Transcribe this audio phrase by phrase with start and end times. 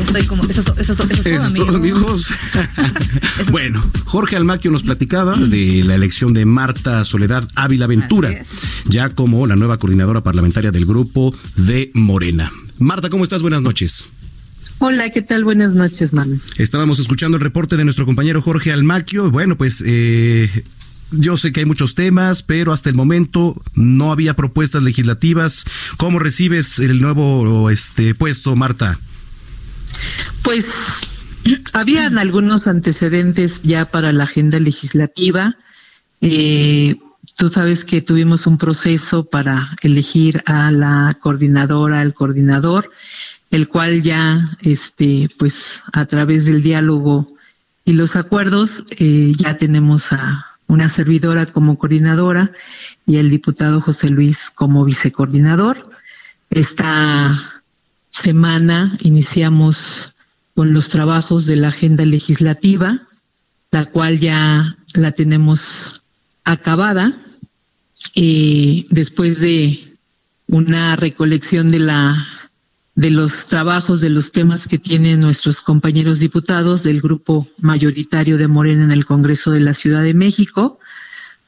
[0.00, 1.66] Estoy como, eso, eso, eso es todo, Eso es amigo.
[1.66, 2.32] todo, amigos.
[3.50, 8.30] bueno, Jorge Almaquio nos platicaba de la elección de Marta Soledad Ávila Ventura,
[8.86, 12.52] ya como la nueva coordinadora parlamentaria del grupo de Morena.
[12.78, 13.42] Marta, ¿cómo estás?
[13.42, 14.06] Buenas noches.
[14.78, 15.44] Hola, ¿qué tal?
[15.44, 16.40] Buenas noches, Manu.
[16.56, 19.30] Estábamos escuchando el reporte de nuestro compañero Jorge Almaquio.
[19.30, 20.48] Bueno, pues eh,
[21.12, 25.64] yo sé que hay muchos temas, pero hasta el momento no había propuestas legislativas.
[25.96, 29.00] ¿Cómo recibes el nuevo este puesto, Marta?
[30.42, 30.66] Pues
[31.72, 35.56] habían algunos antecedentes ya para la agenda legislativa.
[36.20, 36.96] Eh,
[37.36, 42.90] tú sabes que tuvimos un proceso para elegir a la coordinadora, al coordinador,
[43.50, 47.34] el cual ya, este, pues, a través del diálogo
[47.84, 52.52] y los acuerdos, eh, ya tenemos a una servidora como coordinadora
[53.04, 55.90] y el diputado José Luis como vicecoordinador.
[56.48, 57.62] Esta
[58.08, 60.14] semana iniciamos
[60.54, 63.08] con los trabajos de la agenda legislativa,
[63.72, 66.04] la cual ya la tenemos
[66.44, 67.14] acabada.
[68.14, 69.98] Eh, después de
[70.46, 72.26] una recolección de la
[72.94, 78.48] de los trabajos, de los temas que tienen nuestros compañeros diputados del grupo mayoritario de
[78.48, 80.78] Morena en el Congreso de la Ciudad de México.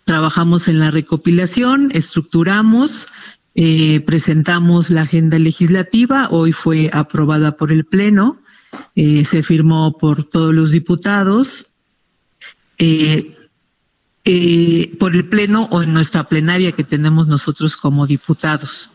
[0.04, 3.06] Trabajamos en la recopilación, estructuramos,
[3.54, 8.40] eh, presentamos la agenda legislativa, hoy fue aprobada por el Pleno,
[8.94, 11.72] eh, se firmó por todos los diputados,
[12.78, 13.36] eh,
[14.24, 18.90] eh, por el Pleno o en nuestra plenaria que tenemos nosotros como diputados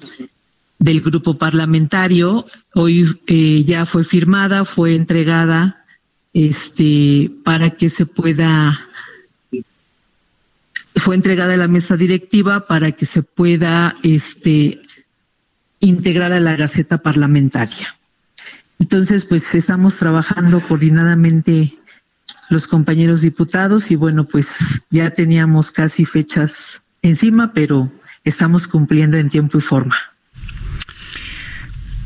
[0.80, 2.46] del grupo parlamentario.
[2.74, 5.86] Hoy eh, ya fue firmada, fue entregada
[6.34, 8.80] este, para que se pueda
[10.96, 14.82] fue entregada a la mesa directiva para que se pueda este,
[15.80, 17.96] integrar a la Gaceta Parlamentaria.
[18.80, 21.78] Entonces, pues estamos trabajando coordinadamente
[22.50, 27.92] los compañeros diputados y bueno, pues ya teníamos casi fechas encima, pero
[28.24, 29.96] estamos cumpliendo en tiempo y forma.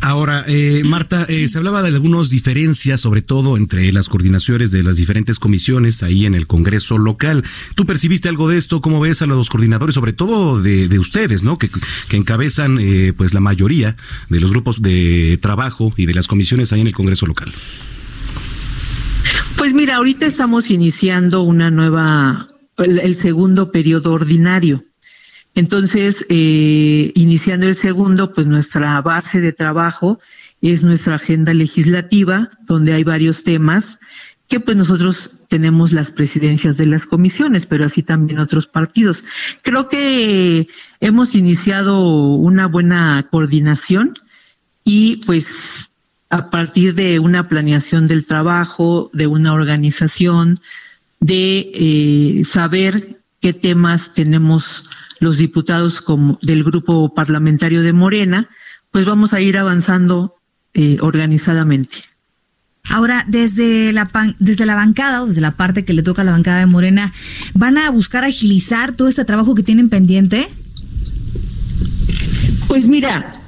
[0.03, 4.81] Ahora, eh, Marta, eh, se hablaba de algunas diferencias, sobre todo entre las coordinaciones de
[4.81, 7.43] las diferentes comisiones ahí en el Congreso local.
[7.75, 8.81] ¿Tú percibiste algo de esto?
[8.81, 11.59] ¿Cómo ves a los coordinadores, sobre todo de, de ustedes, ¿no?
[11.59, 11.69] Que,
[12.09, 13.95] que encabezan eh, pues la mayoría
[14.27, 17.53] de los grupos de trabajo y de las comisiones ahí en el Congreso local.
[19.55, 22.47] Pues mira, ahorita estamos iniciando una nueva,
[22.77, 24.83] el, el segundo periodo ordinario.
[25.55, 30.19] Entonces, eh, iniciando el segundo, pues nuestra base de trabajo
[30.61, 33.99] es nuestra agenda legislativa, donde hay varios temas
[34.47, 39.23] que pues nosotros tenemos las presidencias de las comisiones, pero así también otros partidos.
[39.61, 40.67] Creo que
[40.99, 44.13] hemos iniciado una buena coordinación
[44.83, 45.89] y pues
[46.29, 50.55] a partir de una planeación del trabajo, de una organización,
[51.21, 54.85] de eh, saber qué temas tenemos
[55.19, 58.49] los diputados como del grupo parlamentario de Morena,
[58.91, 60.35] pues vamos a ir avanzando
[60.73, 61.97] eh, organizadamente.
[62.89, 66.25] Ahora, desde la, pan- desde la bancada, o desde la parte que le toca a
[66.25, 67.13] la bancada de Morena,
[67.53, 70.47] ¿van a buscar agilizar todo este trabajo que tienen pendiente?
[72.67, 73.39] Pues mira,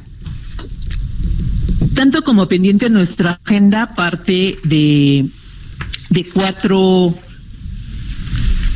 [1.95, 5.27] tanto como pendiente nuestra agenda parte de,
[6.09, 7.15] de cuatro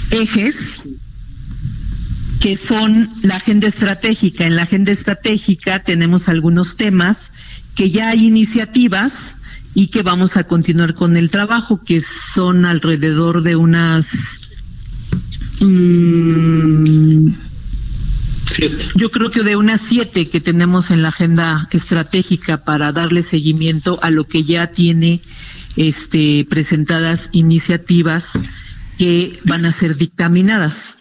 [0.10, 0.74] ejes
[2.40, 4.46] que son la agenda estratégica.
[4.46, 7.32] En la agenda estratégica tenemos algunos temas
[7.76, 9.36] que ya hay iniciativas
[9.74, 14.40] y que vamos a continuar con el trabajo, que son alrededor de unas...
[15.60, 17.30] mm,
[18.96, 24.00] yo creo que de unas siete que tenemos en la agenda estratégica para darle seguimiento
[24.02, 25.22] a lo que ya tiene
[25.76, 28.32] este presentadas iniciativas
[28.98, 30.97] que van a ser dictaminadas.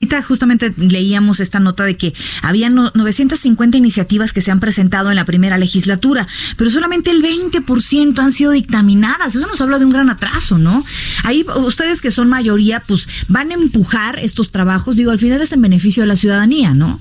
[0.00, 5.10] Ahorita justamente leíamos esta nota de que había no- 950 iniciativas que se han presentado
[5.10, 9.34] en la primera legislatura, pero solamente el 20% han sido dictaminadas.
[9.34, 10.84] Eso nos habla de un gran atraso, ¿no?
[11.24, 15.50] Ahí ustedes que son mayoría, pues van a empujar estos trabajos, digo, al final es
[15.50, 17.00] en beneficio de la ciudadanía, ¿no?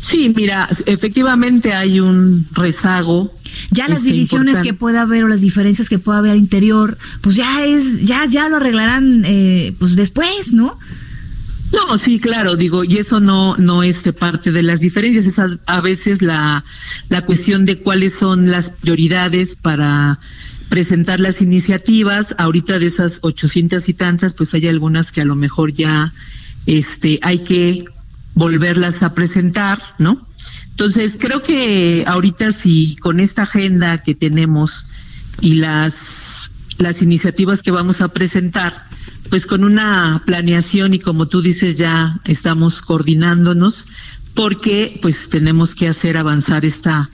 [0.00, 3.34] Sí, mira, efectivamente hay un rezago.
[3.72, 6.96] Ya las este, divisiones que pueda haber o las diferencias que pueda haber al interior,
[7.22, 10.78] pues ya es, ya, ya lo arreglarán eh, pues después, ¿no?
[11.96, 16.20] Sí, claro, digo, y eso no, no es parte de las diferencias, es a, veces
[16.20, 16.64] la,
[17.08, 20.18] la cuestión de cuáles son las prioridades para
[20.68, 22.34] presentar las iniciativas.
[22.38, 26.12] Ahorita de esas ochocientas y tantas, pues hay algunas que a lo mejor ya
[26.66, 27.84] este, hay que
[28.34, 30.26] volverlas a presentar, ¿no?
[30.70, 34.86] Entonces, creo que ahorita si con esta agenda que tenemos
[35.40, 38.87] y las, las iniciativas que vamos a presentar,
[39.30, 43.86] pues con una planeación y como tú dices ya estamos coordinándonos
[44.34, 47.10] porque pues tenemos que hacer avanzar esta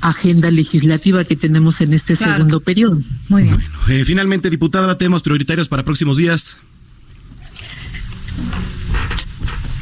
[0.00, 3.00] agenda legislativa que tenemos en este segundo periodo.
[3.28, 3.58] Muy bien.
[3.88, 6.56] Eh, finalmente, diputada, temas prioritarios para próximos días.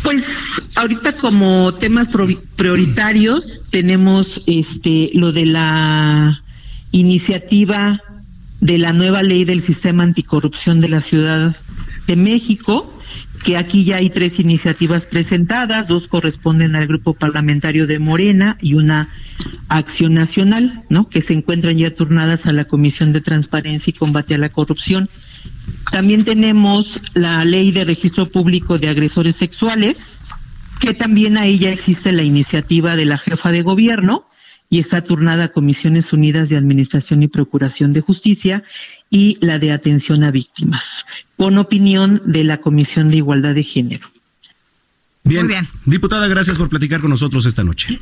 [0.03, 0.41] Pues
[0.75, 2.09] ahorita como temas
[2.57, 6.43] prioritarios tenemos este lo de la
[6.93, 8.01] iniciativa
[8.61, 11.57] de la nueva ley del sistema anticorrupción de la Ciudad
[12.07, 12.93] de México,
[13.45, 18.75] que aquí ya hay tres iniciativas presentadas, dos corresponden al grupo parlamentario de Morena y
[18.75, 19.09] una
[19.69, 21.09] acción nacional, ¿no?
[21.09, 25.09] Que se encuentran ya turnadas a la Comisión de Transparencia y Combate a la Corrupción.
[25.93, 30.19] También tenemos la ley de registro público de agresores sexuales,
[30.81, 34.27] que también ahí ya existe la iniciativa de la jefa de gobierno
[34.69, 38.65] y está turnada a Comisiones Unidas de Administración y Procuración de Justicia
[39.11, 44.09] y la de Atención a Víctimas, con opinión de la Comisión de Igualdad de Género.
[45.25, 45.49] Bien.
[45.49, 45.67] bien.
[45.85, 48.01] Diputada, gracias por platicar con nosotros esta noche.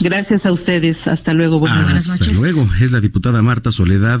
[0.00, 1.08] Gracias a ustedes.
[1.08, 1.58] Hasta luego.
[1.58, 2.68] Buenas Hasta luego.
[2.80, 4.20] Es la diputada Marta Soledad.